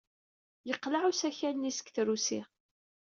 Yeqleɛ 0.67 1.01
usakal-nni 1.09 1.71
seg 1.77 1.87
trusi. 1.95 2.41